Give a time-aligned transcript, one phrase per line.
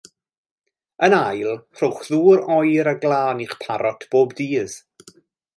[1.07, 1.51] Yn ail
[1.81, 4.79] rhowch ddŵr oer a glân i'ch parot bob dydd.